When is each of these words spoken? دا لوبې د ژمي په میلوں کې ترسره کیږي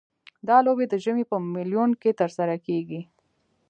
دا 0.47 0.57
لوبې 0.65 0.85
د 0.89 0.95
ژمي 1.03 1.25
په 1.31 1.37
میلوں 1.53 1.89
کې 2.01 2.11
ترسره 2.19 2.55
کیږي 2.65 3.01